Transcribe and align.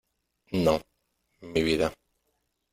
no, 0.65 0.81
mi 1.41 1.61
vida. 1.61 1.93